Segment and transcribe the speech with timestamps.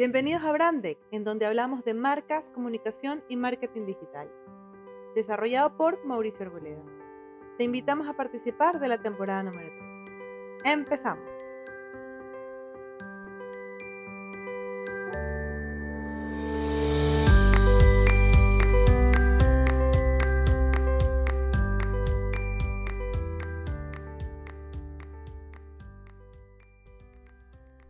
[0.00, 4.32] Bienvenidos a Brandec, en donde hablamos de marcas, comunicación y marketing digital.
[5.14, 6.82] Desarrollado por Mauricio Arboleda.
[7.58, 9.68] Te invitamos a participar de la temporada número
[10.64, 10.72] 3.
[10.72, 11.28] Empezamos.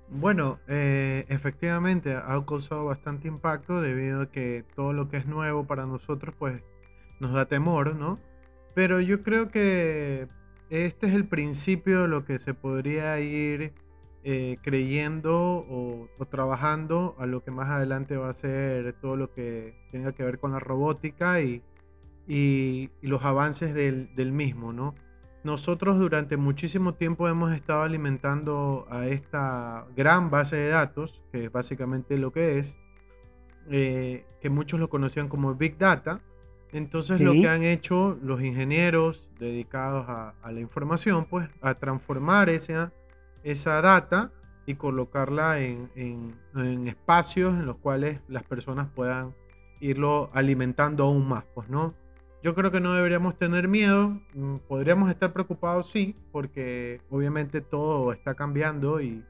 [0.09, 1.00] Bueno, eh,
[1.41, 6.35] efectivamente ha causado bastante impacto debido a que todo lo que es nuevo para nosotros
[6.39, 6.63] pues
[7.19, 8.19] nos da temor, ¿no?
[8.75, 10.29] Pero yo creo que
[10.69, 13.73] este es el principio de lo que se podría ir
[14.23, 19.75] eh, creyendo o, trabajando a lo que más adelante va a ser todo lo que
[19.93, 21.63] tenga que ver con la robótica y,
[23.03, 24.95] los avances del, del mismo, ¿no?
[25.43, 31.53] Nosotros durante muchísimo tiempo hemos estado alimentando a esta gran base de datos, que es
[31.53, 32.77] básicamente lo que es,
[33.71, 36.21] eh, que muchos lo conocían como Big Data.
[36.73, 42.93] Entonces lo que han hecho los ingenieros dedicados a, la información, pues a transformar esa,
[43.43, 44.31] esa data
[44.67, 49.35] y colocarla en, en, espacios en los cuales las personas puedan
[49.81, 51.95] irlo alimentando aún más, pues, ¿no?
[52.43, 58.13] Yo creo que no deberíamos tener miedo, mm, podríamos estar preocupados, sí, porque obviamente todo
[58.13, 59.23] está cambiando y,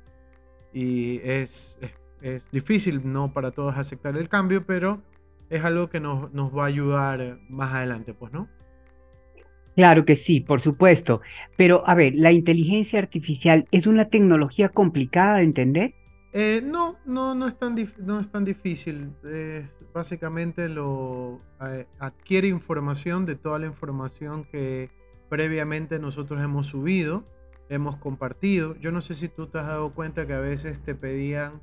[0.72, 1.77] es,
[2.22, 5.02] es, difícil no para todos aceptar el cambio, pero
[5.48, 8.48] es algo que nos, nos va a ayudar más adelante, pues, ¿no?
[9.74, 11.20] Claro que sí, por supuesto.
[11.56, 15.95] Pero a ver, ¿la inteligencia artificial es una tecnología complicada de entender?
[16.33, 19.12] Eh, no, no, no es tan, no es tan difícil.
[19.92, 24.91] básicamente lo eh, adquiere información de toda la información que
[25.28, 27.25] previamente nosotros hemos subido,
[27.69, 28.77] hemos compartido.
[28.77, 31.61] Yo no sé si tú te has dado cuenta que a veces te pedían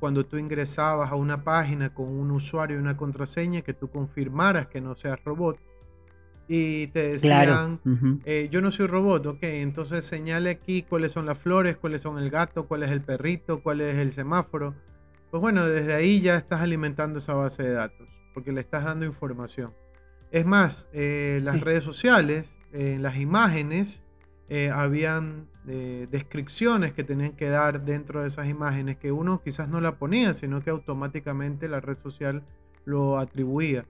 [0.00, 4.68] cuando tú ingresabas a una página con un usuario y una contraseña que tú confirmaras
[4.68, 5.58] que no seas robot
[6.48, 7.78] y te decían,
[8.24, 12.18] eh, yo no soy robot, ok, entonces señale aquí cuáles son las flores, cuáles son
[12.18, 14.74] el gato, cuál es el perrito, cuál es el semáforo.
[15.30, 19.04] Pues bueno, desde ahí ya estás alimentando esa base de datos, porque le estás dando
[19.04, 19.74] información.
[20.30, 24.02] Es más, eh, las redes sociales, en las imágenes,
[24.48, 25.48] eh, habían
[26.10, 30.32] descripciones que tenían que dar dentro de esas imágenes que uno quizás no la ponía,
[30.32, 32.42] sino que automáticamente la red social
[32.86, 33.84] lo atribuía.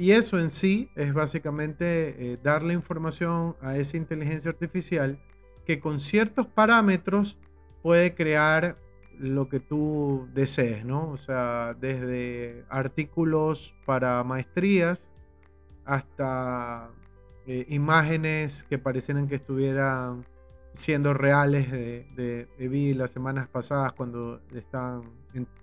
[0.00, 5.22] Y eso en sí es básicamente eh, darle información a esa inteligencia artificial
[5.66, 7.36] que con ciertos parámetros
[7.82, 8.78] puede crear
[9.18, 11.10] lo que tú desees, ¿no?
[11.10, 15.10] O sea, desde artículos para maestrías
[15.84, 16.88] hasta
[17.46, 20.24] eh, imágenes que parecieran que estuvieran
[20.72, 25.02] siendo reales de, de, las semanas pasadas cuando estaban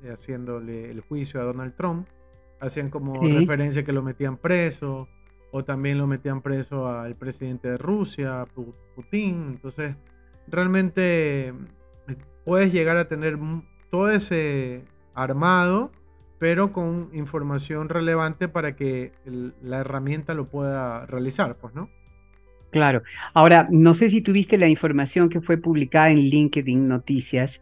[0.08, 2.08] haciéndole el juicio a Donald Trump
[2.60, 5.08] hacían como referencia que lo metían preso,
[5.52, 8.46] o también lo metían preso al presidente de Rusia,
[8.96, 9.52] Putin.
[9.52, 9.96] Entonces,
[10.48, 11.54] realmente eh,
[12.46, 13.38] puedes llegar a tener
[13.90, 15.92] todo ese armado,
[16.40, 19.12] pero con información relevante para que
[19.62, 21.90] la herramienta lo pueda realizar, pues, ¿no?
[22.70, 23.02] Claro.
[23.34, 27.62] Ahora, no sé si tuviste la información que fue publicada en LinkedIn Noticias,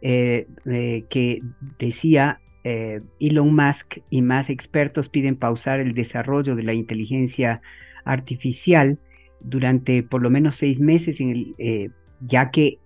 [0.00, 1.42] eh, eh, que
[1.78, 7.60] decía eh, Elon Musk y más expertos piden pausar el desarrollo de la inteligencia
[8.04, 8.98] artificial
[9.40, 12.78] durante por lo menos seis meses, en el, eh, ya que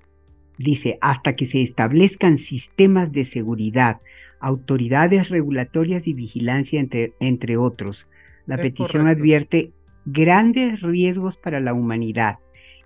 [0.58, 4.00] dice, hasta que se establezcan sistemas de seguridad,
[4.40, 8.06] autoridades regulatorias y vigilancia, entre, entre otros.
[8.46, 9.70] La petición advierte
[10.04, 12.38] grandes riesgos para la humanidad.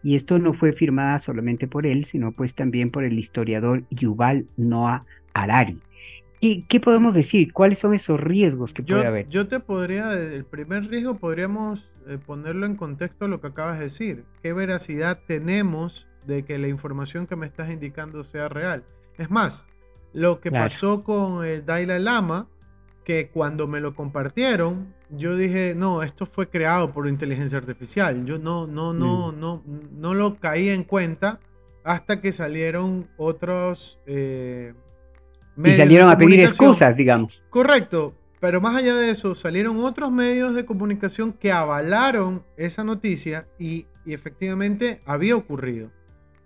[0.03, 4.47] Y esto no fue firmada solamente por él, sino pues también por el historiador Yuval
[4.57, 5.79] Noah Harari.
[6.45, 7.53] ¿Y qué podemos decir?
[7.53, 9.29] ¿Cuáles son esos riesgos que puede haber?
[9.29, 13.79] Yo te podría, el primer riesgo podríamos eh, ponerlo en contexto a lo que acabas
[13.79, 14.25] de decir.
[14.43, 18.83] ¿Qué veracidad tenemos de que la información que me estás indicando sea real?
[19.19, 19.67] Es más,
[20.13, 22.49] lo que pasó con el Dalai Lama,
[23.05, 28.25] que cuando me lo compartieron, yo dije, no, esto fue creado por inteligencia artificial.
[28.25, 29.39] Yo no, no, no, mm.
[29.39, 29.63] no,
[29.93, 31.39] no lo caí en cuenta
[31.85, 34.01] hasta que salieron otros...
[34.07, 34.75] Eh,
[35.57, 37.43] y salieron a pedir excusas, digamos.
[37.51, 43.47] Correcto, pero más allá de eso, salieron otros medios de comunicación que avalaron esa noticia
[43.57, 45.93] y, efectivamente había ocurrido.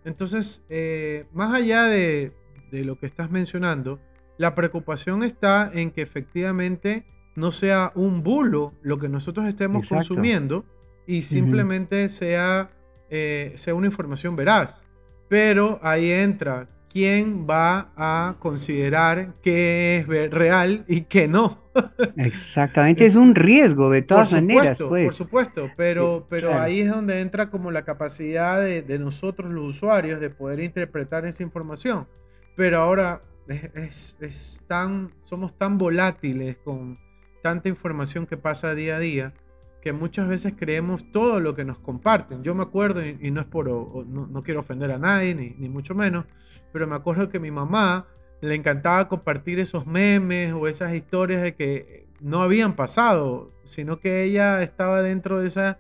[0.05, 2.35] Entonces, eh, más allá de,
[2.70, 3.99] lo que estás mencionando,
[4.37, 10.67] la preocupación está en que efectivamente no sea un bulo lo que nosotros estemos consumiendo
[11.06, 12.73] y simplemente sea,
[13.08, 14.85] eh, sea una información veraz.
[15.29, 21.58] Pero ahí entra quién va a considerar qué es real y qué no.
[22.16, 24.78] Exactamente, es un riesgo de todas maneras.
[24.78, 25.04] Pues.
[25.04, 30.20] Por supuesto, pero, pero ahí es donde entra como la capacidad de, nosotros los usuarios
[30.20, 32.08] de poder interpretar esa información.
[32.56, 36.98] Pero ahora es, es, tan, somos tan volátiles con
[37.43, 39.34] tanta información que pasa día a día
[39.82, 42.43] que muchas veces creemos todo lo que nos comparten.
[42.43, 45.94] Yo me acuerdo, y, no es por, no, quiero ofender a nadie, ni, ni mucho
[45.94, 46.25] menos,
[46.76, 48.06] pero me acuerdo que mi mamá
[48.43, 54.25] le encantaba compartir esos memes o esas historias de que no habían pasado, sino que
[54.25, 55.78] ella estaba dentro de, esa,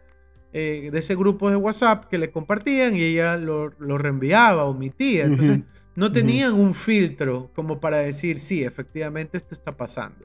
[0.54, 5.26] eh, de ese grupo de WhatsApp que le compartían y ella lo, lo reenviaba, omitía.
[5.26, 5.60] Entonces,
[5.96, 10.24] no tenían un filtro como para decir, sí, efectivamente esto está pasando.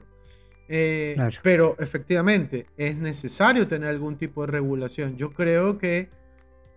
[0.70, 5.18] Eh, pero efectivamente es necesario tener algún tipo de regulación.
[5.18, 6.08] Yo creo que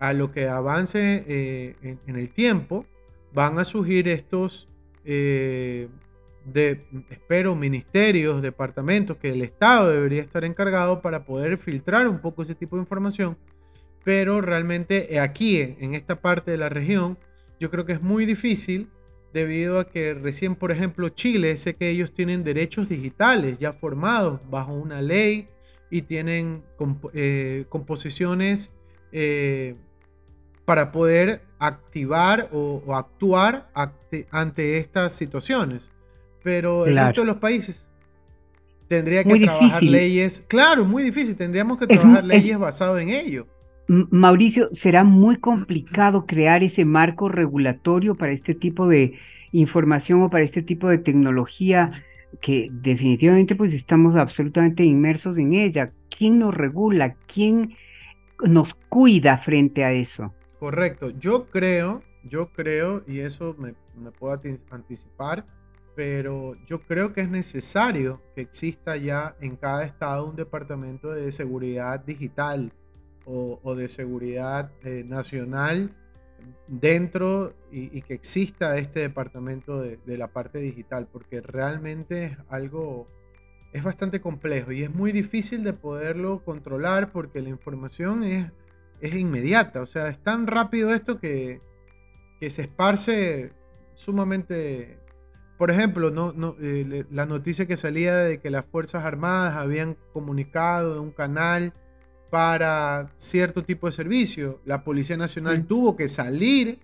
[0.02, 2.86] a lo que avance eh, en, el tiempo
[3.36, 4.68] van a surgir estos
[5.04, 5.90] eh,
[6.46, 12.42] de, espero, ministerios, departamentos, que el Estado debería estar encargado para poder filtrar un poco
[12.42, 13.38] ese tipo de información.
[14.06, 17.18] Pero realmente eh, aquí, en esta parte de la región,
[17.60, 18.90] yo creo que es muy difícil
[19.34, 24.40] debido a que recién, por ejemplo, Chile, sé que ellos tienen derechos digitales ya formados
[24.50, 25.50] bajo una ley
[25.90, 26.64] y tienen
[27.14, 28.72] eh, composiciones
[30.66, 33.70] para poder activar o, actuar
[34.32, 35.92] ante estas situaciones.
[36.44, 37.88] Pero el resto de los países
[38.88, 40.44] tendría que trabajar leyes.
[40.48, 41.36] Claro, muy difícil.
[41.36, 43.48] Tendríamos que trabajar leyes basadas en ello.
[43.88, 49.14] Mauricio, será muy complicado crear ese marco regulatorio para este tipo de
[49.52, 51.92] información o para este tipo de tecnología
[52.42, 55.92] que definitivamente pues estamos absolutamente inmersos en ella.
[56.16, 57.16] ¿Quién nos regula?
[57.32, 57.76] ¿Quién
[58.44, 60.34] nos cuida frente a eso?
[60.60, 61.10] Correcto.
[61.10, 63.76] Yo creo, yo creo, y eso me,
[64.12, 64.40] puedo
[64.72, 65.46] anticipar,
[65.96, 71.32] pero yo creo que es necesario que exista ya en cada estado un departamento de
[71.32, 72.72] seguridad digital
[73.26, 75.96] o, de seguridad eh, nacional
[76.68, 83.08] dentro y, que exista este departamento de, de, la parte digital, porque realmente es algo,
[83.74, 88.52] es bastante complejo y es muy difícil de poderlo controlar porque la información es
[89.06, 91.62] es inmediata, o sea, es tan rápido esto que,
[92.40, 93.54] que se esparce
[93.94, 95.00] sumamente...
[95.58, 99.96] Por ejemplo, no, no, eh, la noticia que salía de que las Fuerzas Armadas habían
[100.12, 101.74] comunicado en un canal
[102.30, 104.60] para cierto tipo de servicio.
[104.66, 106.80] La Policía Nacional tuvo que salir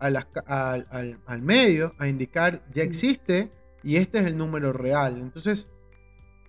[0.00, 3.52] a al, al, medio a indicar ya existe
[3.84, 5.20] y este es el número real.
[5.22, 5.68] Entonces,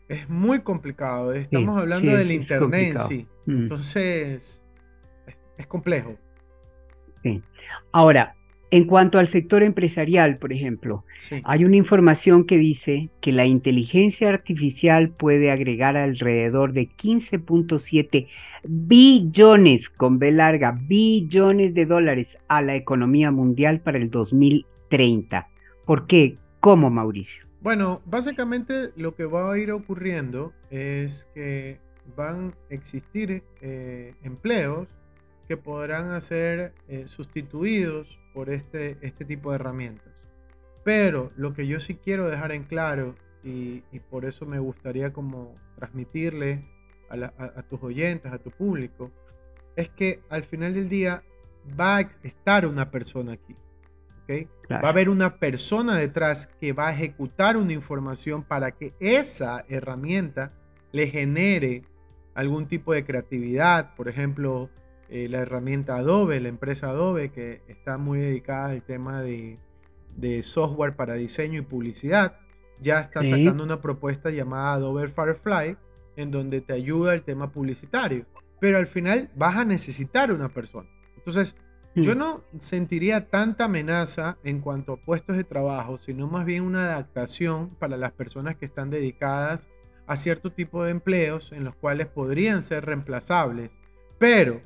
[0.07, 1.33] es muy complicado.
[1.33, 3.27] Estamos hablando del Internet en sí.
[3.45, 4.63] Entonces,
[5.57, 6.15] es complejo.
[7.23, 7.41] Sí.
[7.91, 8.35] Ahora,
[8.69, 11.05] en cuanto al sector empresarial, por ejemplo,
[11.45, 18.27] hay una información que dice que la inteligencia artificial puede agregar alrededor de 15.7
[18.65, 25.47] billones, con B larga, billones de dólares a la economía mundial para el 2030.
[25.85, 26.37] ¿Por qué?
[26.59, 27.45] ¿Cómo, Mauricio?
[27.61, 31.79] Bueno, básicamente lo que va a ir ocurriendo es que
[32.17, 34.87] van a existir eh, empleos
[35.47, 40.27] que podrán ser eh, sustituidos por este, este tipo de herramientas.
[40.83, 45.55] Pero lo que yo sí quiero dejar en claro, y, por eso me gustaría como
[45.75, 46.65] transmitirle
[47.09, 49.11] a, tus oyentes, a tu público,
[49.75, 51.23] es que al final del día
[51.79, 53.55] va a estar una persona aquí.
[54.23, 54.49] ¿okay?
[54.69, 59.65] Va a haber una persona detrás que va a ejecutar una información para que esa
[59.69, 60.51] herramienta
[60.91, 61.83] le genere
[62.33, 64.69] algún tipo de creatividad, por ejemplo,
[65.09, 69.59] eh, la herramienta Adobe, la empresa Adobe, que está muy dedicada al tema de,
[70.43, 72.39] software para diseño y publicidad,
[72.81, 75.77] ya está sacando una propuesta llamada Adobe Firefly,
[76.15, 78.25] en donde te ayuda el tema publicitario.
[78.59, 80.89] Pero al final vas a necesitar una persona.
[81.15, 81.55] Entonces,
[81.95, 82.17] yo hmm.
[82.17, 87.69] no sentiría tanta amenaza en cuanto a puestos de trabajo, sino más bien una adaptación
[87.79, 89.69] para las personas que están dedicadas
[90.05, 93.79] a cierto tipo de empleos en los cuales podrían ser reemplazables.
[94.17, 94.61] Pero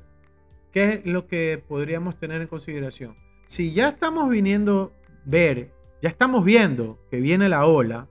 [0.72, 3.16] ¿Qué es lo que podríamos tener en consideración?
[3.46, 4.94] Si ya estamos viniendo
[5.26, 8.08] ver, ya estamos viendo que viene la ola,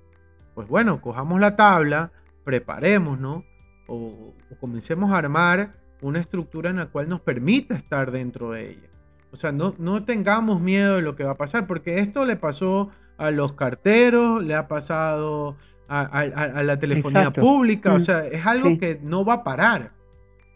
[0.54, 2.12] pues bueno, cojamos la tabla,
[2.44, 3.44] preparémonos
[3.86, 8.70] o, o comencemos a armar una estructura en la cual nos permita estar dentro de
[8.70, 8.90] ella.
[9.32, 12.36] O sea, no, no tengamos miedo de lo que va a pasar, porque esto le
[12.36, 15.56] pasó a los carteros, le ha pasado
[15.88, 19.92] a, la telefonía pública, o mm, sea, es algo que no va a parar.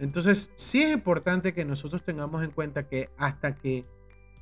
[0.05, 3.85] Entonces, sí es importante que nosotros tengamos en cuenta que hasta que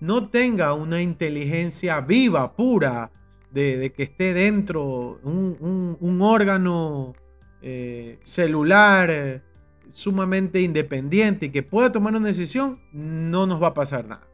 [0.01, 3.11] no tenga una inteligencia viva, pura,
[3.53, 7.15] de, que esté dentro un, órgano
[7.61, 9.43] eh, celular eh,
[9.89, 14.27] sumamente independiente y que pueda tomar una decisión, no nos va a pasar nada.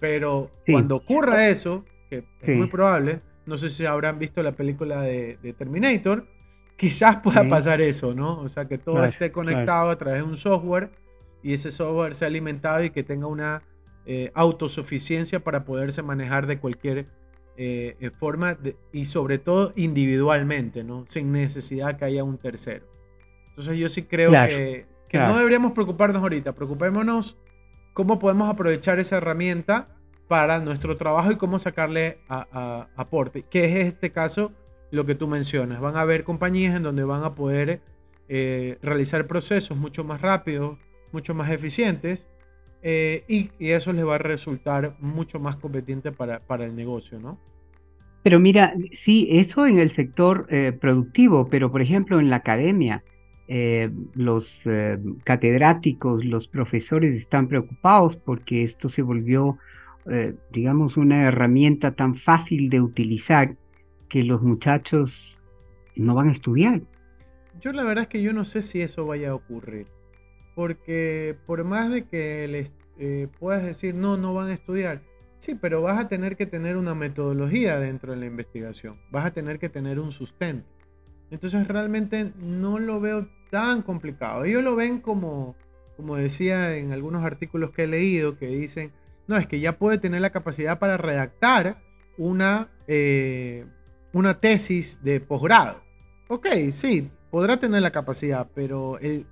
[0.00, 5.02] Pero cuando ocurra eso, que es muy probable, no sé si habrán visto la película
[5.02, 6.26] de, Terminator,
[6.76, 8.40] quizás pueda pasar eso, ¿no?
[8.40, 10.90] O sea, que todo esté conectado a través de un software
[11.42, 13.62] y ese software sea alimentado y que tenga una
[14.06, 17.06] eh, autosuficiencia para poderse manejar de cualquier
[17.56, 18.58] eh, eh, forma
[18.92, 21.04] y sobre todo individualmente, ¿no?
[21.06, 22.86] Sin necesidad que haya un tercero.
[23.50, 27.36] Entonces yo sí creo que, no deberíamos preocuparnos ahorita, preocupémonos
[27.92, 34.10] cómo podemos aprovechar esa herramienta para nuestro trabajo y cómo sacarle aporte, que es este
[34.10, 34.50] caso
[34.94, 35.80] lo que tú mencionas.
[35.80, 37.80] Van a haber compañías en donde van a poder
[38.28, 40.78] eh, realizar procesos mucho más rápidos,
[41.12, 42.30] mucho más eficientes
[42.82, 47.38] eh, y, eso les va a resultar mucho más competente para, para, el negocio, ¿no?
[48.22, 53.02] Pero mira, sí, eso en el sector eh, productivo, pero por ejemplo en la academia,
[54.14, 54.62] los
[55.24, 59.58] catedráticos, los profesores están preocupados porque esto se volvió,
[60.50, 63.54] digamos, una herramienta tan fácil de utilizar
[64.08, 65.38] que los muchachos
[65.96, 66.82] no van a estudiar.
[67.60, 69.86] Yo la verdad es que yo no sé si eso vaya a ocurrir.
[70.54, 75.02] Porque por más de que les eh, puedas decir, no, no van a estudiar,
[75.36, 79.32] sí, pero vas a tener que tener una metodología dentro de la investigación, vas a
[79.32, 80.66] tener que tener un sustento.
[81.30, 84.44] Entonces realmente no lo veo tan complicado.
[84.44, 85.56] Ellos lo ven como,
[85.96, 88.92] como decía en algunos artículos que he leído, que dicen,
[89.26, 91.78] no, es que ya puede tener la capacidad para redactar
[92.16, 93.66] una, eh,
[94.14, 95.82] una tesis de posgrado.
[96.28, 99.26] Ok, sí, podrá tener la capacidad, pero el,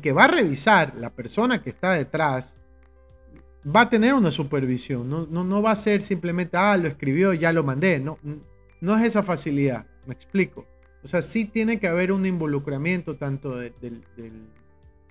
[0.00, 2.56] que va a revisar, la persona que está detrás,
[3.64, 5.10] va a tener una supervisión.
[5.10, 8.00] No, no, va a ser simplemente, ah, lo escribió, ya lo mandé.
[8.00, 8.18] No,
[8.80, 10.66] no es esa facilidad, me explico.
[11.02, 13.74] O sea, sí tiene que haber un involucramiento tanto del,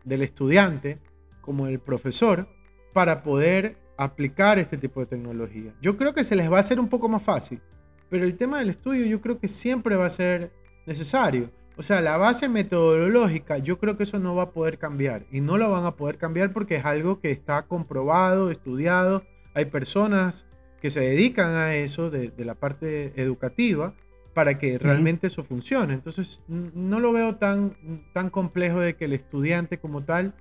[0.04, 1.00] del estudiante
[1.42, 2.48] como del profesor
[2.94, 5.76] para poder aplicar este tipo de tecnología.
[5.82, 7.62] Yo creo que se les va a hacer un poco más fácil,
[8.10, 10.52] pero el tema del estudio yo creo que siempre va a ser
[10.86, 11.52] necesario.
[11.78, 15.26] O sea, la base metodológica, yo creo que eso no va a poder cambiar.
[15.32, 19.24] Y no lo van a poder cambiar porque es algo que está comprobado, estudiado.
[19.54, 20.46] Hay personas
[20.82, 23.94] que se dedican a eso de, la parte educativa
[24.34, 25.94] para que realmente eso funcione.
[25.94, 27.78] Entonces, no lo veo tan,
[28.14, 30.34] tan complejo de que el estudiante como tal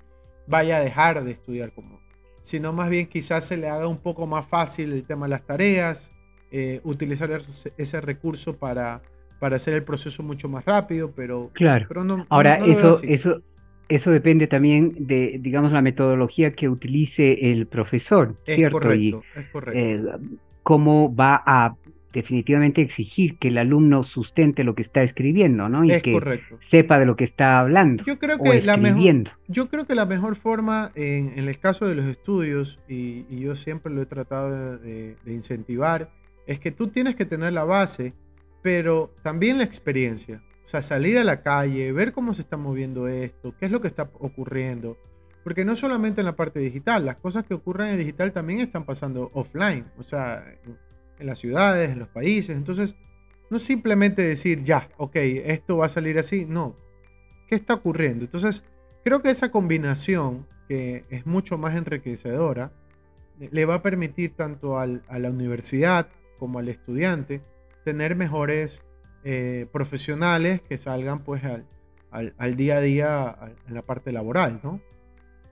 [0.46, 2.00] vaya a dejar de estudiar como,
[2.40, 5.46] sino más bien quizás se le haga un poco más fácil el tema de las
[5.46, 6.12] tareas,
[6.50, 7.30] eh, utilizar
[7.76, 9.02] ese recurso para
[9.38, 11.86] para hacer el proceso mucho más rápido, pero, claro.
[12.28, 13.42] Ahora, eso, eso,
[13.88, 18.80] eso depende también de, digamos, la metodología que utilice el profesor, ¿cierto?
[18.80, 19.78] Correcto, es correcto.
[19.78, 20.02] Eh,
[20.62, 21.76] cómo va a
[22.12, 25.84] definitivamente exigir que el alumno sustente lo que está escribiendo, ¿no?
[25.84, 28.02] Y que sepa de lo que está hablando.
[28.04, 31.94] Yo creo que, la mejor, yo creo que la mejor forma en, el caso de
[31.94, 36.10] los estudios, y, yo siempre lo he tratado de, de incentivar,
[36.48, 38.14] es que tú tienes que tener la base
[38.62, 40.42] pero también la experiencia.
[40.64, 43.80] O sea, salir a la calle, ver cómo se está moviendo esto, qué es lo
[43.80, 44.98] que está ocurriendo.
[45.42, 48.84] Porque no solamente en la parte digital, las cosas que ocurren en digital también están
[48.84, 50.44] pasando offline, o sea,
[51.18, 52.56] en, las ciudades, en los países.
[52.56, 52.96] Entonces,
[53.48, 56.76] no simplemente decir, ya, ok, esto va a salir así, no.
[57.46, 58.26] ¿Qué está ocurriendo?
[58.26, 58.64] Entonces,
[59.04, 62.72] creo que esa combinación, que es mucho más enriquecedora,
[63.38, 67.42] le va a permitir tanto a la universidad como al estudiante
[67.84, 68.84] tener mejores
[69.24, 74.80] eh, profesionales que salgan pues al, día a día en la parte laboral, ¿no?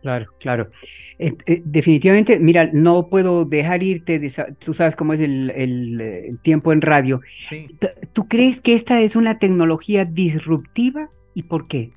[0.03, 0.71] Claro, claro.
[1.19, 4.21] Eh, eh, definitivamente, mira, no puedo dejar irte,
[4.61, 7.21] tú sabes cómo es el, tiempo en radio.
[7.39, 7.69] Sí.
[8.13, 11.93] ¿Tú crees que esta es una tecnología disruptiva y por qué?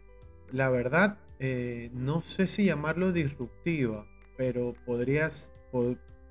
[0.52, 1.18] La verdad,
[1.94, 5.54] no sé si llamarlo disruptiva, pero podrías,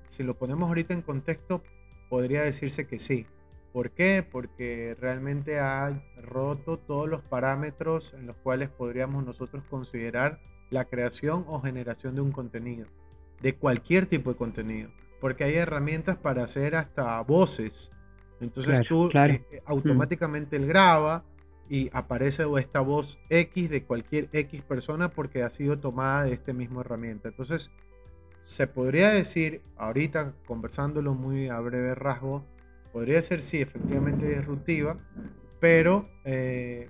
[0.07, 1.63] si lo ponemos ahorita en contexto,
[2.09, 3.25] podría decirse que sí.
[3.71, 4.27] ¿Por qué?
[4.29, 11.45] Porque realmente ha roto todos los parámetros en los cuales podríamos nosotros considerar la creación
[11.47, 12.87] o generación de un contenido,
[13.41, 14.89] de cualquier tipo de contenido,
[15.21, 17.91] porque hay herramientas para hacer hasta voces.
[18.41, 21.25] Entonces tú eh, eh, automáticamente el graba
[21.69, 26.53] y aparece esta voz X de cualquier X persona porque ha sido tomada de este
[26.53, 27.29] mismo herramienta.
[27.29, 27.71] Entonces
[28.41, 32.45] se podría decir, ahorita conversándolo muy a breve rasgo,
[32.91, 34.97] podría ser, sí, efectivamente disruptiva,
[35.59, 36.89] pero eh,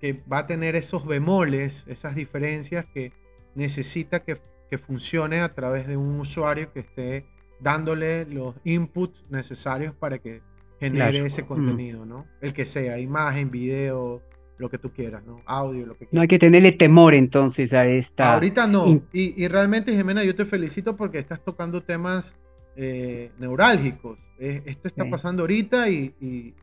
[0.00, 3.12] que va a tener esos bemoles, esas diferencias que
[3.54, 4.40] necesita que,
[4.86, 7.26] funcione a través de un usuario que esté
[7.60, 10.40] dándole los inputs necesarios para que
[10.80, 12.26] genere ese contenido, ¿no?
[12.40, 14.22] El que sea, imagen, video,
[14.62, 15.42] lo que tú quieras, ¿no?
[15.44, 16.14] Audio, lo que quieras.
[16.14, 18.32] No hay que tenerle temor entonces a esta...
[18.32, 19.02] Ahorita no.
[19.12, 22.34] Y, realmente, Jimena, yo te felicito porque estás tocando temas
[22.76, 24.18] eh, neurálgicos.
[24.38, 26.54] esto está pasando ahorita y, y,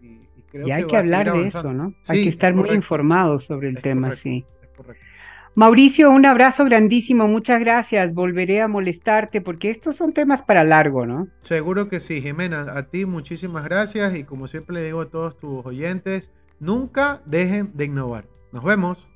[0.52, 1.94] creo y hay que, hablar de eso, ¿no?
[2.08, 4.46] hay que estar muy informados sobre el tema, sí.
[4.64, 5.10] Es correcto.
[5.56, 8.14] Mauricio, un abrazo grandísimo, muchas gracias.
[8.14, 11.28] Volveré a molestarte porque estos son temas para largo, ¿no?
[11.42, 12.66] Seguro que sí, Jimena.
[12.78, 17.72] A ti muchísimas gracias y como siempre le digo a todos tus oyentes, nunca dejen
[17.76, 18.28] de innovar.
[18.52, 19.09] Nos vemos.